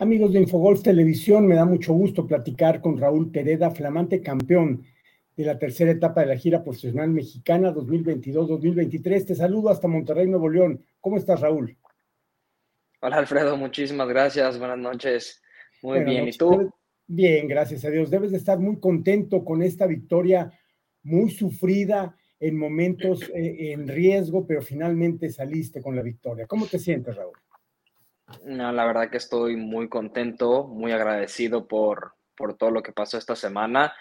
Amigos 0.00 0.32
de 0.32 0.40
Infogolf 0.40 0.82
Televisión, 0.82 1.46
me 1.46 1.56
da 1.56 1.66
mucho 1.66 1.92
gusto 1.92 2.26
platicar 2.26 2.80
con 2.80 2.96
Raúl 2.96 3.30
Tereda, 3.30 3.70
flamante 3.70 4.22
campeón 4.22 4.82
de 5.36 5.44
la 5.44 5.58
tercera 5.58 5.90
etapa 5.90 6.22
de 6.22 6.28
la 6.28 6.38
gira 6.38 6.64
profesional 6.64 7.10
mexicana 7.10 7.70
2022-2023. 7.74 9.26
Te 9.26 9.34
saludo 9.34 9.68
hasta 9.68 9.88
Monterrey, 9.88 10.26
Nuevo 10.26 10.48
León. 10.48 10.82
¿Cómo 11.02 11.18
estás, 11.18 11.42
Raúl? 11.42 11.76
Hola, 13.02 13.18
Alfredo. 13.18 13.58
Muchísimas 13.58 14.08
gracias. 14.08 14.58
Buenas 14.58 14.78
noches. 14.78 15.42
Muy 15.82 16.02
bien. 16.02 16.28
¿Y 16.28 16.32
tú? 16.32 16.72
Bien, 17.06 17.46
gracias 17.46 17.84
a 17.84 17.90
Dios. 17.90 18.08
Debes 18.08 18.30
de 18.30 18.38
estar 18.38 18.58
muy 18.58 18.80
contento 18.80 19.44
con 19.44 19.62
esta 19.62 19.86
victoria 19.86 20.50
muy 21.02 21.28
sufrida 21.30 22.16
en 22.38 22.56
momentos 22.56 23.20
eh, 23.34 23.72
en 23.72 23.86
riesgo, 23.86 24.46
pero 24.46 24.62
finalmente 24.62 25.28
saliste 25.28 25.82
con 25.82 25.94
la 25.94 26.00
victoria. 26.00 26.46
¿Cómo 26.46 26.64
te 26.64 26.78
sientes, 26.78 27.14
Raúl? 27.14 27.36
No, 28.44 28.72
la 28.72 28.84
verdad 28.84 29.10
que 29.10 29.18
estoy 29.18 29.56
muy 29.56 29.88
contento, 29.88 30.66
muy 30.66 30.92
agradecido 30.92 31.66
por, 31.66 32.14
por 32.36 32.56
todo 32.56 32.70
lo 32.70 32.82
que 32.82 32.92
pasó 32.92 33.18
esta 33.18 33.36
semana. 33.36 33.92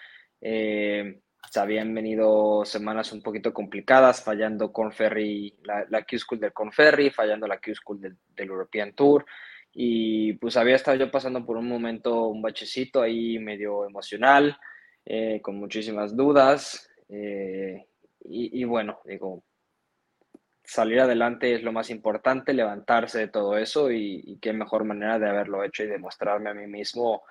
Eh, 0.41 1.21
se 1.49 1.59
habían 1.59 1.93
venido 1.93 2.63
semanas 2.65 3.11
un 3.11 3.21
poquito 3.21 3.53
complicadas, 3.53 4.23
fallando 4.23 4.71
con 4.71 4.91
Ferry, 4.91 5.55
la, 5.63 5.85
la 5.89 6.03
Q-School 6.03 6.39
del 6.39 6.53
Conferry, 6.53 7.09
fallando 7.09 7.47
la 7.47 7.59
Q-School 7.59 7.99
del, 8.01 8.17
European 8.37 8.93
Tour. 8.93 9.25
Y 9.73 10.33
pues 10.33 10.57
había 10.57 10.75
estado 10.75 10.97
yo 10.97 11.11
pasando 11.11 11.45
por 11.45 11.57
un 11.57 11.67
momento, 11.67 12.27
un 12.27 12.41
bachecito 12.41 13.01
ahí 13.01 13.39
medio 13.39 13.85
emocional, 13.85 14.57
eh, 15.05 15.39
con 15.41 15.55
muchísimas 15.57 16.15
dudas. 16.15 16.89
Eh, 17.07 17.85
y, 18.25 18.61
y, 18.61 18.63
bueno, 18.65 18.99
digo, 19.05 19.43
salir 20.69 20.99
adelante 20.99 21.55
es 21.55 21.63
lo 21.63 21.71
más 21.71 21.89
importante, 21.89 22.53
levantarse 22.53 23.17
de 23.17 23.27
todo 23.27 23.57
eso 23.57 23.91
y, 23.91 24.37
qué 24.39 24.53
mejor 24.53 24.83
manera 24.83 25.17
de 25.17 25.27
haberlo 25.27 25.63
hecho 25.63 25.83
y 25.83 25.87
demostrarme 25.87 26.51
a 26.51 26.53
mí 26.53 26.67
mismo 26.67 27.23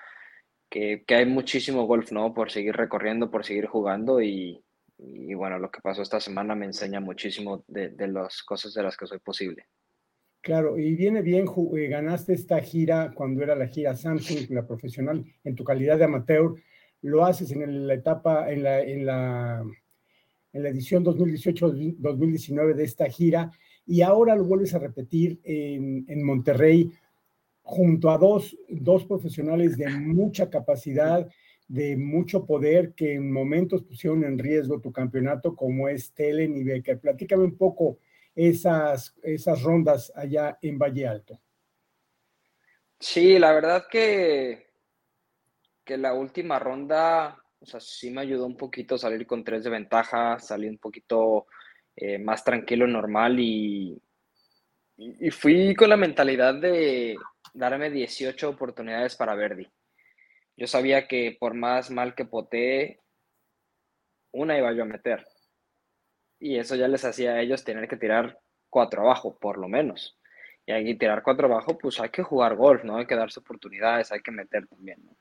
que, 0.69 1.05
hay 1.09 1.25
muchísimo 1.25 1.87
golf, 1.87 2.11
¿no? 2.11 2.35
Por 2.35 2.51
seguir 2.51 2.75
recorriendo, 2.75 3.31
por 3.31 3.45
seguir 3.45 3.67
jugando 3.67 4.21
y, 4.21 4.61
bueno, 4.99 5.59
lo 5.61 5.71
que 5.71 5.81
pasó 5.81 6.03
esta 6.03 6.19
semana 6.19 6.57
me 6.57 6.67
enseña 6.67 6.99
muchísimo 6.99 7.65
de, 7.69 8.09
las 8.09 8.43
cosas 8.43 8.75
de 8.75 8.83
las 8.83 8.97
que 8.97 9.07
soy 9.07 9.21
posible. 9.21 9.67
Claro, 10.41 10.77
y 10.77 10.97
viene 10.97 11.23
bien, 11.23 11.47
eh, 11.77 11.89
ganaste 11.89 12.33
esta 12.33 12.61
gira 12.61 13.13
cuando 13.15 13.45
era 13.45 13.55
la 13.55 13.69
gira 13.69 13.95
Samsung, 13.95 14.51
la 14.51 14.67
profesional, 14.67 15.25
en 15.45 15.55
tu 15.55 15.63
calidad 15.63 15.99
de 15.99 16.05
amateur, 16.05 16.55
lo 17.03 17.25
haces 17.25 17.53
en 17.53 17.87
la 17.87 17.95
etapa, 17.95 18.51
en 18.51 18.65
la, 18.65 18.81
en 18.81 19.07
la 19.07 19.65
en 20.53 20.63
la 20.63 20.71
edición 20.71 21.05
2018-2019 21.05 22.75
de 22.75 22.85
esta 22.85 23.09
gira 23.09 23.51
y 23.87 24.03
ahora 24.03 24.37
lo 24.37 24.45
vuelves 24.45 24.75
a 24.75 24.79
repetir 24.79 25.41
en, 25.45 26.23
Monterrey 26.23 26.93
junto 27.63 28.11
a 28.11 28.19
dos, 28.19 28.57
dos, 28.69 29.05
profesionales 29.07 29.77
de 29.77 29.89
mucha 29.89 30.51
capacidad, 30.51 31.27
de 31.67 31.97
mucho 31.97 32.45
poder 32.45 32.95
que 32.95 33.15
en 33.15 33.33
momentos 33.33 33.83
pusieron 33.83 34.25
en 34.25 34.39
riesgo 34.39 34.81
tu 34.81 34.93
campeonato 34.93 35.55
como 35.57 35.89
es 35.89 36.13
Telen 36.13 36.57
y 36.57 36.65
Becker. 36.65 36.99
Platícame 36.99 37.45
un 37.45 37.57
poco 37.57 37.99
esas, 38.35 39.15
esas 39.23 39.63
rondas 39.63 40.13
allá 40.15 40.59
en 40.63 40.79
Valle 40.79 41.07
Alto. 41.07 41.41
Sí, 43.01 43.39
la 43.39 43.53
verdad 43.53 43.85
que, 43.91 44.67
que 45.85 45.97
la 45.97 46.15
última 46.15 46.59
ronda 46.59 47.43
o 47.61 47.67
sea, 47.67 47.81
sí 47.81 48.11
me 48.11 48.21
ayudó 48.21 48.47
un 48.47 48.57
poquito 48.57 48.97
salir 48.99 49.27
con 49.27 49.45
tres 49.45 49.65
de 49.65 49.71
ventaja, 49.71 50.39
salir 50.39 50.71
un 50.71 50.79
poquito 50.79 51.47
eh, 51.97 52.19
más 52.19 52.45
tranquilo, 52.45 52.87
normal 52.87 53.39
y, 53.41 54.01
y 54.97 55.31
fui 55.31 55.75
con 55.75 55.89
la 55.89 55.97
mentalidad 55.97 56.55
de 56.55 57.17
darme 57.55 57.91
18 57.91 58.49
oportunidades 58.49 59.17
para 59.17 59.35
Verdi. 59.35 59.67
Yo 60.57 60.67
sabía 60.67 61.07
que 61.07 61.37
por 61.39 61.55
más 61.55 61.91
mal 61.91 62.15
que 62.15 62.25
poté, 62.25 63.01
una 64.33 64.59
iba 64.59 64.73
yo 64.73 64.83
a 64.83 64.87
meter. 64.87 65.27
Y 66.41 66.57
eso 66.59 66.77
ya 66.77 66.89
les 66.89 67.05
hacía 67.05 67.33
a 67.33 67.41
ellos 67.41 67.65
tener 67.65 67.89
que 67.89 67.97
tirar 67.97 68.39
cuatro 68.71 69.03
abajo, 69.03 69.37
por 69.39 69.59
lo 69.59 69.69
menos. 69.69 70.19
Y 70.67 70.73
hay 70.73 70.85
que 70.85 70.95
tirar 70.95 71.23
cuatro 71.23 71.47
abajo, 71.47 71.77
pues 71.79 71.99
hay 72.01 72.11
que 72.11 72.23
jugar 72.23 72.55
golf, 72.55 72.85
¿no? 72.85 72.99
Hay 72.99 73.07
que 73.07 73.17
darse 73.17 73.41
oportunidades, 73.41 74.13
hay 74.13 74.21
que 74.21 74.31
meter 74.31 74.67
también, 74.69 75.05
¿no? 75.05 75.17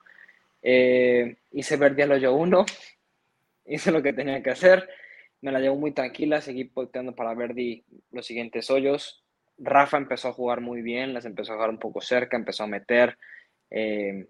Eh, 0.69 1.37
hice 1.53 1.75
al 1.75 2.11
hoyo 2.11 2.33
1, 2.33 2.65
hice 3.67 3.89
lo 3.89 4.03
que 4.03 4.11
tenía 4.11 4.43
que 4.43 4.49
hacer, 4.49 4.89
me 5.39 5.53
la 5.53 5.61
llevo 5.61 5.77
muy 5.77 5.93
tranquila, 5.93 6.41
seguí 6.41 6.65
poteando 6.65 7.15
para 7.15 7.33
Verdi 7.33 7.85
los 8.11 8.25
siguientes 8.25 8.69
hoyos. 8.69 9.23
Rafa 9.57 9.95
empezó 9.95 10.27
a 10.27 10.33
jugar 10.33 10.59
muy 10.59 10.81
bien, 10.81 11.13
las 11.13 11.23
empezó 11.23 11.53
a 11.53 11.55
jugar 11.55 11.69
un 11.69 11.79
poco 11.79 12.01
cerca, 12.01 12.35
empezó 12.35 12.65
a 12.65 12.67
meter. 12.67 13.17
Eh, 13.69 14.27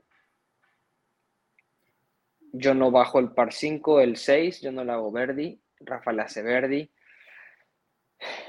yo 2.51 2.75
no 2.75 2.91
bajo 2.91 3.17
el 3.17 3.31
par 3.31 3.51
5, 3.51 3.99
el 4.01 4.15
6, 4.15 4.61
yo 4.61 4.71
no 4.71 4.83
le 4.83 4.91
hago 4.91 5.11
Verdi, 5.11 5.59
Rafa 5.79 6.13
le 6.13 6.21
hace 6.21 6.43
Verdi. 6.43 6.87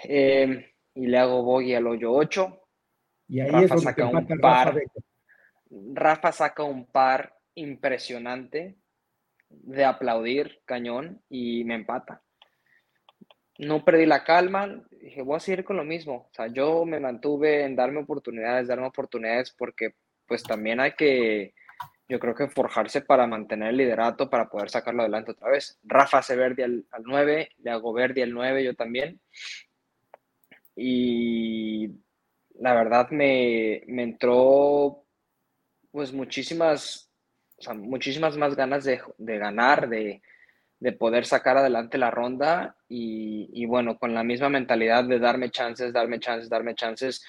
Eh, 0.05 0.75
y 0.93 1.06
le 1.06 1.16
hago 1.16 1.43
bogey 1.43 1.75
al 1.75 1.87
hoyo 1.87 2.12
8. 2.12 2.62
Y 3.28 3.41
ahí 3.41 3.50
Rafa 3.50 3.78
saca 3.78 4.06
un 4.09 4.26
par. 4.41 4.78
Rafa 5.70 6.32
saca 6.32 6.62
un 6.65 6.84
par 6.84 7.38
impresionante 7.59 8.77
de 9.51 9.85
aplaudir 9.85 10.61
cañón 10.65 11.23
y 11.29 11.65
me 11.65 11.75
empata. 11.75 12.23
No 13.59 13.85
perdí 13.85 14.07
la 14.07 14.23
calma, 14.25 14.85
dije, 15.01 15.23
voy 15.23 15.37
a 15.37 15.41
seguir 15.41 15.65
con 15.65 15.77
lo 15.77 15.85
mismo. 15.85 16.29
O 16.31 16.35
sea, 16.35 16.47
yo 16.47 16.85
me 16.85 17.01
mantuve 17.01 17.65
en 17.65 17.75
darme 17.75 18.01
oportunidades, 18.01 18.69
darme 18.69 18.87
oportunidades, 18.87 19.51
porque 19.51 19.95
pues 20.27 20.43
también 20.43 20.79
hay 20.79 20.93
que, 20.93 21.55
yo 22.09 22.21
creo 22.21 22.35
que 22.35 22.49
forjarse 22.49 23.01
para 23.01 23.27
mantener 23.27 23.71
el 23.71 23.79
liderato, 23.79 24.31
para 24.31 24.49
poder 24.49 24.71
sacarlo 24.71 25.03
adelante 25.03 25.33
otra 25.33 25.51
vez. 25.51 25.79
Rafa 25.83 26.19
hace 26.19 26.37
verde 26.37 26.65
al, 26.65 26.87
al 26.91 27.03
9, 27.05 27.51
le 27.59 27.71
hago 27.71 27.93
verde 27.93 28.23
al 28.23 28.33
9 28.33 28.65
yo 28.65 28.75
también. 28.75 29.21
Y 30.77 31.89
la 32.61 32.75
verdad 32.75 33.11
me, 33.11 33.83
me 33.89 34.05
entró 34.05 35.05
pues 35.91 36.13
muchísimas 36.13 37.08
o 37.59 37.63
sea, 37.63 37.75
muchísimas 37.75 38.37
más 38.37 38.55
ganas 38.55 38.85
de, 38.85 39.01
ganar, 39.19 39.89
de, 39.89 40.23
poder 40.99 41.27
sacar 41.27 41.57
adelante 41.57 41.99
la 41.99 42.11
ronda 42.11 42.77
y, 42.89 43.67
bueno, 43.67 43.99
con 43.99 44.15
la 44.15 44.23
misma 44.23 44.49
mentalidad 44.49 45.05
de 45.05 45.19
darme 45.19 45.51
chances, 45.51 45.93
darme 45.93 46.21
chances, 46.21 46.49
darme 46.49 46.75
chances, 46.75 47.25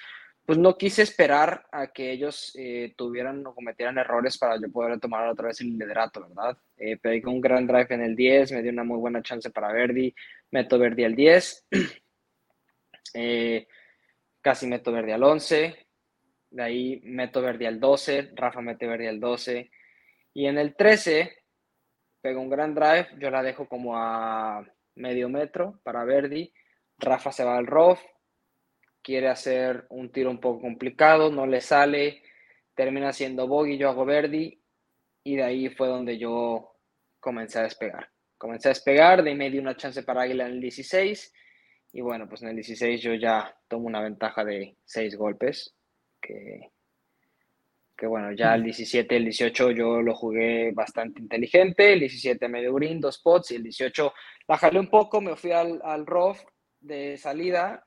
pues 0.45 0.57
no 0.57 0.77
quise 0.77 1.03
esperar 1.03 1.67
a 1.71 1.87
que 1.87 2.11
ellos 2.11 2.53
eh, 2.57 2.93
tuvieran 2.97 3.45
o 3.45 3.53
cometieran 3.53 3.97
errores 3.97 4.37
para 4.37 4.59
yo 4.59 4.71
poder 4.71 4.99
tomar 4.99 5.27
otra 5.27 5.47
vez 5.47 5.61
el 5.61 5.77
liderato, 5.77 6.21
¿verdad? 6.27 6.57
Eh, 6.77 6.97
pedí 6.97 7.23
un 7.25 7.39
gran 7.39 7.67
drive 7.67 7.87
en 7.89 8.01
el 8.01 8.15
10, 8.15 8.53
me 8.53 8.63
dio 8.63 8.71
una 8.71 8.83
muy 8.83 8.97
buena 8.97 9.21
chance 9.21 9.51
para 9.51 9.71
Verdi, 9.71 10.13
meto 10.51 10.79
Verdi 10.79 11.03
al 11.03 11.15
10, 11.15 11.67
eh, 13.13 13.67
casi 14.41 14.65
meto 14.65 14.91
Verdi 14.91 15.11
al 15.11 15.23
11, 15.23 15.87
de 16.51 16.63
ahí 16.63 17.01
meto 17.03 17.41
Verdi 17.41 17.65
al 17.65 17.79
12, 17.79 18.31
Rafa 18.35 18.61
mete 18.61 18.87
Verdi 18.87 19.05
al 19.05 19.19
12, 19.19 19.69
y 20.33 20.45
en 20.45 20.57
el 20.57 20.75
13, 20.75 21.37
pego 22.21 22.41
un 22.41 22.49
gran 22.49 22.75
drive, 22.75 23.07
yo 23.19 23.29
la 23.29 23.43
dejo 23.43 23.67
como 23.67 23.97
a 23.97 24.65
medio 24.95 25.29
metro 25.29 25.79
para 25.83 26.03
Verdi. 26.03 26.53
Rafa 26.97 27.31
se 27.31 27.43
va 27.43 27.57
al 27.57 27.67
rough, 27.67 27.99
quiere 29.01 29.29
hacer 29.29 29.85
un 29.89 30.11
tiro 30.11 30.29
un 30.29 30.39
poco 30.39 30.61
complicado, 30.61 31.31
no 31.31 31.47
le 31.47 31.61
sale, 31.61 32.21
termina 32.75 33.13
siendo 33.13 33.47
bogey, 33.47 33.77
yo 33.77 33.89
hago 33.89 34.05
Verdi 34.05 34.61
y 35.23 35.35
de 35.35 35.43
ahí 35.43 35.69
fue 35.69 35.87
donde 35.87 36.17
yo 36.17 36.75
comencé 37.19 37.59
a 37.59 37.63
despegar. 37.63 38.09
Comencé 38.37 38.69
a 38.69 38.71
despegar, 38.71 39.23
de 39.23 39.35
medio 39.35 39.61
una 39.61 39.75
chance 39.75 40.03
para 40.03 40.21
Águila 40.21 40.45
en 40.45 40.53
el 40.53 40.61
16 40.61 41.33
y 41.91 42.01
bueno, 42.01 42.27
pues 42.27 42.41
en 42.43 42.49
el 42.49 42.55
16 42.55 43.01
yo 43.01 43.13
ya 43.15 43.55
tomo 43.67 43.87
una 43.87 44.01
ventaja 44.01 44.43
de 44.43 44.75
6 44.85 45.17
golpes, 45.17 45.75
que 46.21 46.71
que 47.99 48.07
bueno, 48.07 48.31
ya 48.31 48.55
el 48.55 48.63
17, 48.63 49.13
el 49.17 49.25
18 49.25 49.71
yo 49.71 50.01
lo 50.01 50.15
jugué 50.15 50.71
bastante 50.71 51.21
inteligente, 51.21 51.91
el 51.91 51.99
17 51.99 52.47
medio 52.47 52.73
green, 52.73 53.01
dos 53.01 53.19
pots, 53.19 53.51
y 53.51 53.55
el 53.55 53.63
18 53.63 54.13
la 54.47 54.57
jalé 54.57 54.79
un 54.79 54.89
poco, 54.89 55.19
me 55.19 55.35
fui 55.35 55.51
al, 55.51 55.81
al 55.83 56.05
rough 56.05 56.37
de 56.79 57.17
salida 57.17 57.85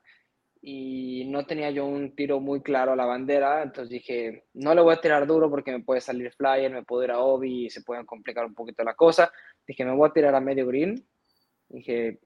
y 0.60 1.24
no 1.24 1.46
tenía 1.46 1.70
yo 1.70 1.86
un 1.86 2.14
tiro 2.14 2.40
muy 2.40 2.60
claro 2.60 2.92
a 2.92 2.96
la 2.96 3.06
bandera, 3.06 3.62
entonces 3.62 3.88
dije, 3.88 4.44
no 4.52 4.74
le 4.74 4.82
voy 4.82 4.94
a 4.94 5.00
tirar 5.00 5.26
duro 5.26 5.48
porque 5.48 5.72
me 5.72 5.82
puede 5.82 6.02
salir 6.02 6.30
flyer, 6.32 6.70
me 6.70 6.84
puedo 6.84 7.04
ir 7.04 7.10
a 7.10 7.20
obi 7.20 7.66
y 7.66 7.70
se 7.70 7.82
pueden 7.82 8.04
complicar 8.04 8.44
un 8.44 8.54
poquito 8.54 8.84
la 8.84 8.94
cosa. 8.94 9.32
Dije, 9.66 9.84
me 9.84 9.92
voy 9.92 10.08
a 10.08 10.12
tirar 10.12 10.34
a 10.34 10.40
medio 10.40 10.66
green. 10.66 11.04
Dije, 11.68 12.20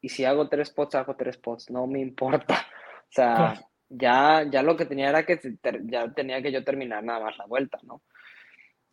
y 0.00 0.08
si 0.08 0.24
hago 0.24 0.48
tres 0.48 0.70
pots, 0.70 0.94
hago 0.94 1.16
tres 1.16 1.36
pots, 1.36 1.70
no 1.70 1.86
me 1.86 2.00
importa. 2.00 2.66
O 3.02 3.12
sea, 3.12 3.60
ya, 3.90 4.46
ya 4.50 4.62
lo 4.62 4.76
que 4.76 4.86
tenía 4.86 5.10
era 5.10 5.26
que 5.26 5.38
ya 5.84 6.12
tenía 6.14 6.40
que 6.40 6.52
yo 6.52 6.64
terminar 6.64 7.02
nada 7.04 7.20
más 7.20 7.36
la 7.36 7.46
vuelta, 7.46 7.78
¿no? 7.82 8.02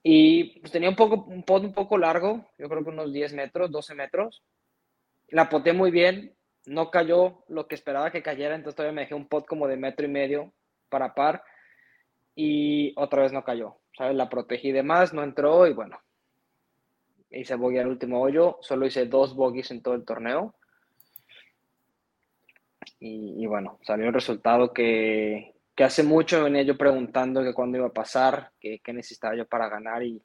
Y 0.04 0.60
pues 0.60 0.72
tenía 0.72 0.90
un 0.90 0.96
poco, 0.96 1.26
un 1.28 1.44
pot 1.44 1.64
un 1.64 1.74
poco 1.74 1.98
largo, 1.98 2.50
yo 2.58 2.68
creo 2.68 2.84
que 2.84 2.90
unos 2.90 3.14
10 3.14 3.34
metros, 3.34 3.72
12 3.72 3.94
metros. 3.96 4.44
La 5.30 5.50
poté 5.50 5.74
muy 5.74 5.92
bien, 5.92 6.36
no 6.66 6.90
cayó 6.92 7.44
lo 7.48 7.68
que 7.68 7.76
esperaba 7.76 8.12
que 8.12 8.24
cayera, 8.24 8.56
entonces 8.56 8.76
todavía 8.76 8.96
me 8.96 9.02
dejé 9.02 9.16
un 9.16 9.28
pot 9.28 9.46
como 9.46 9.68
de 9.68 9.78
metro 9.78 10.06
y 10.06 10.10
medio 10.10 10.54
para 10.90 11.14
par. 11.14 11.44
y 12.36 12.94
otra 12.98 13.24
vez 13.24 13.34
no 13.34 13.44
cayó. 13.44 13.78
¿Sabes? 13.98 14.16
La 14.16 14.30
protegí 14.30 14.72
de 14.72 14.84
más, 14.84 15.14
no 15.14 15.24
entró 15.24 15.66
y 15.68 15.74
bueno, 15.74 16.00
hice 17.32 17.56
bogey 17.56 17.80
al 17.80 17.88
último 17.88 18.22
hoyo. 18.22 18.58
Solo 18.62 18.86
hice 18.86 19.06
dos 19.08 19.36
bogies 19.36 19.72
en 19.72 19.82
todo 19.82 19.96
el 19.96 20.06
torneo. 20.06 20.56
Y, 23.00 23.46
bueno, 23.46 23.80
salió 23.84 24.08
el 24.08 24.14
resultado 24.14 24.74
que, 24.74 25.54
hace 25.78 26.04
mucho 26.04 26.44
venía 26.44 26.64
yo 26.64 26.78
preguntando 26.78 27.44
que 27.44 27.54
cuándo 27.54 27.78
iba 27.78 27.88
a 27.88 27.94
pasar, 27.94 28.52
qué 28.60 28.82
necesitaba 28.88 29.36
yo 29.36 29.46
para 29.46 29.70
ganar 29.70 30.04
y 30.04 30.22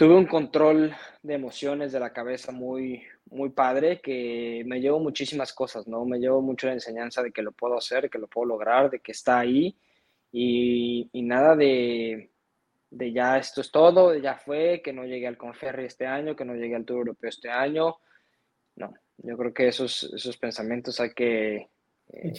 tuve 0.00 0.16
un 0.16 0.26
control 0.26 0.94
de 1.22 1.34
emociones 1.34 1.92
de 1.92 2.00
la 2.00 2.12
cabeza 2.12 2.52
muy, 2.52 3.02
muy 3.26 3.50
padre 3.50 4.00
que 4.00 4.62
me 4.66 4.80
llevó 4.80 4.98
muchísimas 4.98 5.52
cosas, 5.52 5.86
¿no? 5.86 6.06
Me 6.06 6.18
llevó 6.18 6.40
mucho 6.40 6.68
la 6.68 6.72
enseñanza 6.72 7.22
de 7.22 7.32
que 7.32 7.42
lo 7.42 7.52
puedo 7.52 7.76
hacer, 7.76 8.08
que 8.08 8.18
lo 8.18 8.26
puedo 8.26 8.46
lograr, 8.46 8.88
de 8.88 9.00
que 9.00 9.12
está 9.12 9.40
ahí 9.40 9.76
y, 10.32 11.10
nada 11.12 11.54
de, 11.56 12.30
de, 12.90 13.12
ya 13.12 13.36
esto 13.36 13.60
es 13.60 13.70
todo, 13.70 14.16
ya 14.16 14.36
fue, 14.36 14.80
que 14.82 14.92
no 14.92 15.04
llegué 15.04 15.26
al 15.26 15.36
Conferri 15.36 15.84
este 15.84 16.06
año, 16.06 16.34
que 16.34 16.44
no 16.44 16.54
llegué 16.54 16.76
al 16.76 16.84
Tour 16.84 17.00
Europeo 17.00 17.28
este 17.28 17.50
año. 17.50 17.96
Yo 19.22 19.36
creo 19.36 19.52
que 19.52 19.68
esos, 19.68 20.04
esos 20.14 20.36
pensamientos 20.36 21.00
hay 21.00 21.12
que 21.12 21.68
eh, 22.12 22.32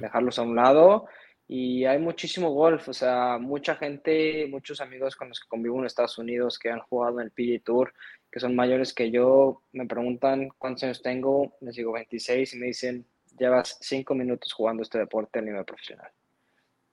dejarlos 0.00 0.38
a 0.38 0.42
un 0.42 0.56
lado. 0.56 1.06
Y 1.46 1.84
hay 1.84 1.98
muchísimo 1.98 2.50
golf, 2.52 2.88
o 2.88 2.94
sea, 2.94 3.36
mucha 3.38 3.76
gente, 3.76 4.46
muchos 4.48 4.80
amigos 4.80 5.14
con 5.14 5.28
los 5.28 5.40
que 5.40 5.48
convivo 5.48 5.78
en 5.78 5.84
Estados 5.84 6.16
Unidos 6.16 6.58
que 6.58 6.70
han 6.70 6.80
jugado 6.80 7.20
en 7.20 7.26
el 7.26 7.32
PGA 7.32 7.62
Tour, 7.62 7.92
que 8.32 8.40
son 8.40 8.56
mayores 8.56 8.94
que 8.94 9.10
yo, 9.10 9.60
me 9.72 9.86
preguntan 9.86 10.48
cuántos 10.56 10.84
años 10.84 11.02
tengo, 11.02 11.52
les 11.60 11.76
digo 11.76 11.92
26 11.92 12.54
y 12.54 12.58
me 12.58 12.66
dicen, 12.68 13.06
llevas 13.38 13.76
cinco 13.82 14.14
minutos 14.14 14.54
jugando 14.54 14.82
este 14.82 14.98
deporte 14.98 15.38
a 15.38 15.42
nivel 15.42 15.66
profesional. 15.66 16.10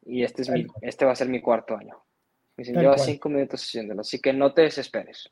Y 0.03 0.23
este, 0.23 0.41
es 0.41 0.49
mi, 0.49 0.67
este 0.81 1.05
va 1.05 1.13
a 1.13 1.15
ser 1.15 1.29
mi 1.29 1.39
cuarto 1.39 1.77
año. 1.77 2.03
Me 2.57 2.63
dicen, 2.63 2.81
llevas 2.81 3.05
cinco 3.05 3.29
minutos 3.29 3.63
haciéndolo, 3.63 4.01
así 4.01 4.19
que 4.19 4.33
no 4.33 4.53
te 4.53 4.63
desesperes. 4.63 5.31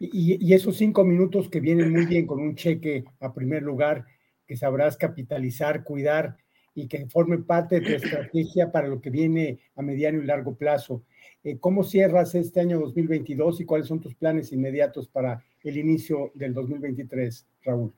Y, 0.00 0.52
esos 0.54 0.76
cinco 0.76 1.04
minutos 1.04 1.48
que 1.48 1.60
vienen 1.60 1.92
muy 1.92 2.06
bien 2.06 2.26
con 2.26 2.40
un 2.40 2.54
cheque 2.54 3.04
a 3.20 3.32
primer 3.32 3.62
lugar, 3.62 4.06
que 4.46 4.56
sabrás 4.56 4.96
capitalizar, 4.96 5.84
cuidar 5.84 6.36
y 6.74 6.86
que 6.86 7.06
forme 7.06 7.38
parte 7.38 7.80
de 7.80 7.86
tu 7.86 7.92
estrategia 7.92 8.70
para 8.70 8.86
lo 8.86 9.00
que 9.00 9.10
viene 9.10 9.58
a 9.74 9.82
mediano 9.82 10.22
y 10.22 10.26
largo 10.26 10.56
plazo. 10.56 11.02
Eh, 11.42 11.58
¿Cómo 11.58 11.82
cierras 11.82 12.34
este 12.34 12.60
año 12.60 12.78
2022 12.78 13.60
y 13.60 13.64
cuáles 13.64 13.88
son 13.88 14.00
tus 14.00 14.14
planes 14.14 14.52
inmediatos 14.52 15.08
para 15.08 15.42
el 15.64 15.76
inicio 15.76 16.30
del 16.34 16.54
2023, 16.54 17.46
Raúl? 17.64 17.92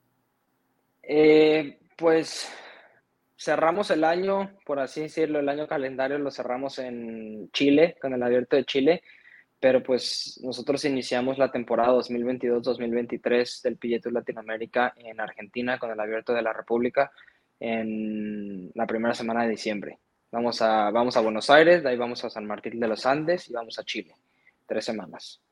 Eh, 1.03 1.79
pues 1.96 2.49
cerramos 3.38 3.91
el 3.91 4.05
año, 4.05 4.50
por 4.64 4.79
así 4.79 5.03
decirlo, 5.03 5.41
el 5.41 5.49
año 5.49 5.67
calendario 5.67 6.19
lo 6.19 6.31
cerramos 6.31 6.79
en 6.79 7.50
Chile, 7.53 7.96
con 8.00 8.12
el 8.14 8.23
abierto 8.23 8.56
de 8.56 8.64
Chile, 8.64 9.03
pero 9.61 9.83
pues 9.83 10.41
nosotros 10.43 10.85
iniciamos 10.87 11.37
la 11.37 11.53
temporada 11.53 11.93
2022-2023 11.93 13.62
del 13.62 13.77
Pilleto 13.77 14.11
Latinoamérica 14.11 14.95
en 14.97 15.21
Argentina 15.21 15.79
con 15.79 15.91
el 15.91 16.01
abierto 16.01 16.33
de 16.33 16.41
la 16.41 16.55
República 16.55 17.12
en 17.61 18.71
la 18.75 18.87
primera 18.87 19.15
semana 19.15 19.45
de 19.45 19.51
diciembre. 19.51 19.99
Vamos 20.33 20.62
a, 20.62 20.91
vamos 20.91 21.17
a 21.17 21.21
Buenos 21.21 21.51
Aires, 21.51 21.83
de 21.83 21.91
ahí 21.91 21.97
vamos 21.97 22.25
a 22.25 22.31
San 22.31 22.47
Martín 22.47 22.81
de 22.81 22.89
los 22.89 23.05
Andes 23.05 23.51
y 23.51 23.53
vamos 23.53 23.79
a 23.79 23.85
Chile, 23.85 24.15
tres 24.67 24.87
semanas. 24.87 25.43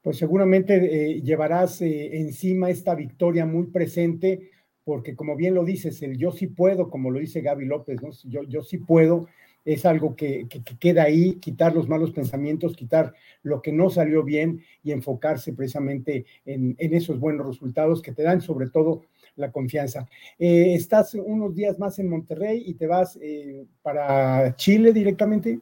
Pues 0.00 0.18
seguramente 0.18 0.76
eh, 0.76 1.20
llevarás 1.20 1.82
eh, 1.82 2.16
encima 2.16 2.70
esta 2.70 2.94
victoria 2.94 3.44
muy 3.44 3.66
presente 3.66 4.50
porque 4.84 5.16
como 5.16 5.36
bien 5.36 5.54
lo 5.54 5.64
dices, 5.64 6.00
el 6.02 6.16
yo 6.16 6.32
sí 6.32 6.48
puedo, 6.48 6.90
como 6.90 7.10
lo 7.10 7.18
dice 7.18 7.40
Gaby 7.40 7.66
López, 7.66 8.02
¿no? 8.02 8.10
yo, 8.24 8.42
yo 8.44 8.62
sí 8.62 8.78
puedo, 8.78 9.28
es 9.64 9.84
algo 9.86 10.16
que, 10.16 10.46
queda 10.80 11.04
ahí, 11.04 11.34
quitar 11.34 11.74
los 11.74 11.88
malos 11.88 12.12
pensamientos, 12.12 12.76
quitar 12.76 13.14
lo 13.42 13.62
que 13.62 13.72
no 13.72 13.90
salió 13.90 14.22
bien 14.22 14.64
y 14.82 14.92
enfocarse 14.92 15.52
precisamente 15.52 16.26
en, 16.44 16.76
esos 16.78 17.18
buenos 17.18 17.46
resultados 17.46 18.02
que 18.02 18.12
te 18.12 18.22
dan 18.22 18.40
sobre 18.40 18.68
todo 18.68 19.02
la 19.36 19.50
confianza. 19.50 20.06
Eh, 20.38 20.74
¿Estás 20.74 21.14
unos 21.14 21.54
días 21.54 21.78
más 21.78 21.98
en 21.98 22.08
Monterrey 22.08 22.62
y 22.66 22.74
te 22.74 22.86
vas 22.86 23.18
eh, 23.20 23.64
para 23.82 24.54
Chile 24.56 24.92
directamente? 24.92 25.60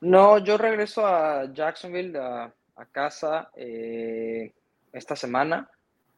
No, 0.00 0.38
yo 0.38 0.56
regreso 0.56 1.06
a 1.06 1.52
Jacksonville, 1.52 2.18
a, 2.18 2.52
casa, 2.92 3.50
eh, 3.56 4.52
esta 4.92 5.14
semana 5.14 5.68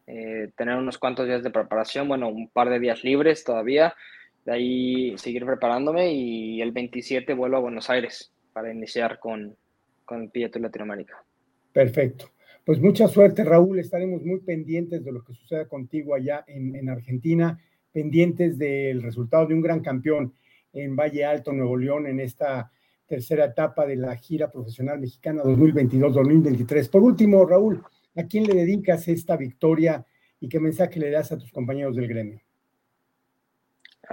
eh, 0.07 0.51
tener 0.57 0.77
unos 0.77 0.99
cuantos 0.99 1.27
días 1.27 1.43
de 1.43 1.51
preparación, 1.51 2.09
bueno, 2.09 2.29
un 2.29 2.49
par 2.49 2.69
de 2.69 2.81
días 2.81 3.05
libres 3.05 3.45
todavía, 3.45 3.95
de 4.45 4.53
ahí 4.53 5.19
seguir 5.19 5.45
preparándome 5.45 6.13
y 6.13 6.61
el 6.61 6.73
27 6.73 7.35
vuelvo 7.35 7.57
a 7.57 7.61
Buenos 7.61 7.89
Aires 7.91 8.33
para 8.53 8.73
iniciar 8.73 9.19
con, 9.19 9.57
con 10.05 10.31
el 10.35 10.51
Latinoamérica. 10.63 11.25
Perfecto. 11.73 12.31
Pues 12.65 12.81
mucha 12.81 13.09
suerte, 13.09 13.45
Raúl. 13.45 13.79
Estaremos 13.79 14.23
muy 14.23 14.41
pendientes 14.41 15.05
de 15.05 15.13
lo 15.13 15.25
que 15.25 15.35
suceda 15.35 15.67
contigo 15.67 16.15
allá 16.15 16.45
en, 16.47 16.77
en 16.77 16.89
Argentina, 16.89 17.59
pendientes 17.93 18.59
del 18.59 19.03
resultado 19.03 19.47
de 19.47 19.55
un 19.55 19.63
gran 19.63 19.81
campeón 19.81 20.35
en 20.73 20.95
Valle 20.95 21.25
Alto, 21.25 21.53
Nuevo 21.53 21.77
León, 21.77 22.07
en 22.07 22.21
esta 22.21 22.71
tercera 23.07 23.47
etapa 23.47 23.87
de 23.87 23.97
la 23.97 24.17
gira 24.17 24.51
profesional 24.51 25.01
mexicana 25.01 25.43
2022-2023. 25.43 26.89
Por 26.89 27.03
último, 27.03 27.45
Raúl, 27.45 27.83
¿A 28.15 28.25
quién 28.25 28.45
le 28.45 28.55
dedicas 28.55 29.09
esta 29.09 29.37
victoria 29.37 30.05
y 30.39 30.49
qué 30.49 30.61
mensaje 30.61 31.01
le 31.01 31.11
das 31.11 31.33
a 31.33 31.39
tus 31.39 31.51
compañeros 31.51 31.97
del 31.97 32.09
gremio? 32.09 32.41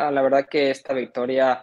Ah, 0.02 0.12
la 0.12 0.22
verdad 0.22 0.48
que 0.48 0.72
esta 0.72 0.94
victoria, 0.94 1.62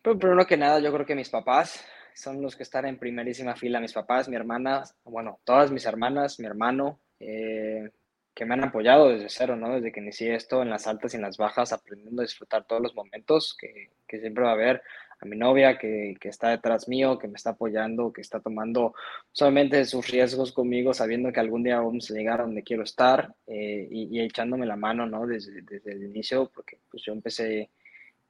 pues, 0.00 0.16
primero 0.16 0.46
que 0.46 0.56
nada, 0.56 0.78
yo 0.78 0.92
creo 0.92 1.04
que 1.04 1.16
mis 1.16 1.28
papás 1.28 1.84
son 2.14 2.40
los 2.40 2.54
que 2.54 2.62
están 2.62 2.86
en 2.86 3.00
primerísima 3.00 3.56
fila, 3.56 3.80
mis 3.80 3.92
papás, 3.92 4.28
mi 4.28 4.36
hermana, 4.36 4.84
bueno, 5.02 5.40
todas 5.42 5.72
mis 5.72 5.84
hermanas, 5.86 6.38
mi 6.38 6.46
hermano, 6.46 7.00
eh, 7.18 7.90
que 8.32 8.44
me 8.44 8.54
han 8.54 8.62
apoyado 8.62 9.08
desde 9.08 9.28
cero, 9.28 9.56
¿no? 9.56 9.74
Desde 9.74 9.90
que 9.90 9.98
inicié 9.98 10.36
esto 10.36 10.62
en 10.62 10.70
las 10.70 10.86
altas 10.86 11.12
y 11.12 11.16
en 11.16 11.22
las 11.22 11.36
bajas, 11.36 11.72
aprendiendo 11.72 12.22
a 12.22 12.26
disfrutar 12.26 12.64
todos 12.64 12.80
los 12.80 12.94
momentos 12.94 13.56
que, 13.58 13.90
que 14.06 14.20
siempre 14.20 14.44
va 14.44 14.50
a 14.50 14.54
haber 14.54 14.80
a 15.20 15.26
mi 15.26 15.36
novia 15.36 15.76
que, 15.76 16.16
que, 16.18 16.28
está 16.30 16.48
detrás 16.48 16.88
mío, 16.88 17.18
que 17.18 17.28
me 17.28 17.36
está 17.36 17.50
apoyando, 17.50 18.12
que 18.12 18.22
está 18.22 18.40
tomando 18.40 18.94
solamente 19.32 19.84
sus 19.84 20.08
riesgos 20.08 20.52
conmigo, 20.52 20.94
sabiendo 20.94 21.30
que 21.30 21.40
algún 21.40 21.62
día 21.62 21.80
vamos 21.80 22.10
a 22.10 22.14
llegar 22.14 22.40
a 22.40 22.44
donde 22.44 22.62
quiero 22.62 22.84
estar 22.84 23.34
eh, 23.46 23.86
y, 23.90 24.18
echándome 24.20 24.64
la 24.64 24.76
mano, 24.76 25.06
¿no? 25.06 25.26
Desde, 25.26 25.60
desde, 25.62 25.92
el 25.92 26.04
inicio, 26.04 26.50
porque 26.54 26.78
pues 26.90 27.02
yo 27.04 27.12
empecé 27.12 27.70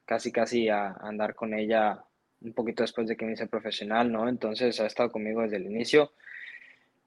casi, 0.04 0.32
casi 0.32 0.68
a, 0.68 0.92
andar 1.00 1.34
con 1.34 1.54
ella 1.54 2.02
un 2.40 2.54
poquito 2.54 2.82
después 2.82 3.06
de 3.06 3.16
que 3.16 3.24
me 3.24 3.32
hice 3.32 3.46
profesional, 3.46 4.10
¿no? 4.10 4.28
Entonces 4.28 4.80
ha 4.80 4.86
estado 4.86 5.12
conmigo 5.12 5.42
desde 5.42 5.58
el 5.58 5.66
inicio. 5.66 6.12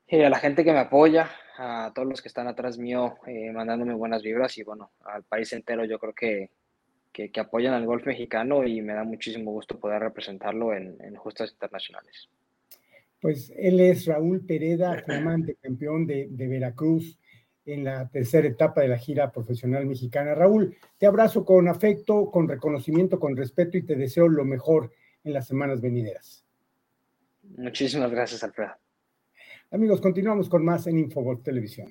Y 0.07 0.21
a 0.21 0.29
la 0.29 0.39
gente 0.39 0.63
que 0.63 0.71
me 0.71 0.79
apoya, 0.79 1.29
a 1.57 1.91
todos 1.93 2.07
los 2.07 2.21
que 2.21 2.27
están 2.29 2.47
atrás 2.47 2.77
mío, 2.77 3.17
eh, 3.27 3.51
mandándome 3.51 3.93
buenas 3.93 4.21
vibras 4.21 4.57
y 4.57 4.63
bueno, 4.63 4.91
al 5.03 5.23
país 5.23 5.51
entero 5.53 5.83
yo 5.85 5.99
creo 5.99 6.13
que, 6.13 6.51
que, 7.13 7.31
apoyan 7.39 7.73
al 7.73 7.85
golf 7.85 8.05
mexicano 8.05 8.65
y 8.65 8.81
me 8.81 8.93
da 8.93 9.03
muchísimo 9.03 9.51
gusto 9.51 9.79
poder 9.79 10.01
representarlo 10.01 10.73
en, 10.73 10.97
en 10.99 11.15
justas 11.15 11.51
internacionales. 11.51 12.29
Pues 13.21 13.53
él 13.55 13.79
es 13.79 14.05
Raúl 14.05 14.45
Pereda, 14.45 15.01
flamante 15.05 15.55
campeón 15.61 16.05
de, 16.07 16.27
de, 16.29 16.47
Veracruz 16.47 17.17
en 17.65 17.85
la 17.85 18.09
tercera 18.09 18.47
etapa 18.47 18.81
de 18.81 18.89
la 18.89 18.97
gira 18.97 19.31
profesional 19.31 19.85
mexicana. 19.85 20.35
Raúl, 20.35 20.75
te 20.97 21.05
abrazo 21.05 21.45
con 21.45 21.69
afecto, 21.69 22.29
con 22.31 22.49
reconocimiento, 22.49 23.19
con 23.19 23.37
respeto 23.37 23.77
y 23.77 23.83
te 23.83 23.95
deseo 23.95 24.27
lo 24.27 24.43
mejor 24.43 24.91
en 25.23 25.33
las 25.33 25.47
semanas 25.47 25.79
venideras. 25.79 26.43
Muchísimas 27.57 28.11
gracias, 28.11 28.43
Alfredo. 28.43 28.73
Amigos, 29.71 30.01
continuamos 30.01 30.49
con 30.49 30.65
más 30.65 30.87
en 30.87 30.99
Infogol 30.99 31.41
Televisión. 31.41 31.87